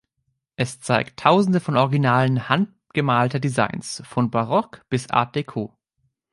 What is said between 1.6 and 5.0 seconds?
Originalen handgemalter Designs von Barock